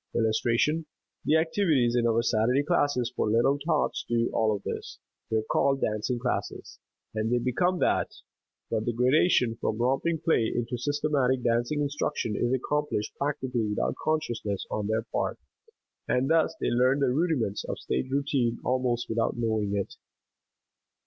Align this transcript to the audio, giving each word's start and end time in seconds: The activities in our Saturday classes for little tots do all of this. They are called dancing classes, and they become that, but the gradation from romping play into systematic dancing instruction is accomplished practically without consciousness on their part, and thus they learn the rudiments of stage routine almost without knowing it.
The 0.15 1.35
activities 1.37 1.95
in 1.95 2.07
our 2.07 2.23
Saturday 2.23 2.63
classes 2.63 3.13
for 3.15 3.29
little 3.29 3.59
tots 3.59 4.03
do 4.09 4.31
all 4.33 4.55
of 4.55 4.63
this. 4.63 4.97
They 5.29 5.37
are 5.37 5.43
called 5.43 5.81
dancing 5.81 6.17
classes, 6.17 6.79
and 7.13 7.31
they 7.31 7.37
become 7.37 7.77
that, 7.81 8.09
but 8.71 8.85
the 8.85 8.93
gradation 8.93 9.57
from 9.61 9.77
romping 9.77 10.17
play 10.17 10.51
into 10.55 10.75
systematic 10.75 11.43
dancing 11.43 11.81
instruction 11.81 12.35
is 12.35 12.51
accomplished 12.51 13.13
practically 13.19 13.67
without 13.67 13.93
consciousness 14.03 14.65
on 14.71 14.87
their 14.87 15.03
part, 15.03 15.37
and 16.07 16.31
thus 16.31 16.55
they 16.59 16.69
learn 16.71 16.97
the 16.99 17.11
rudiments 17.11 17.63
of 17.65 17.77
stage 17.77 18.09
routine 18.09 18.57
almost 18.65 19.07
without 19.07 19.37
knowing 19.37 19.75
it. 19.75 19.97